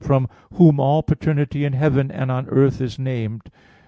[0.01, 3.51] 3:15): "From whom all paternity in heaven and on earth is named."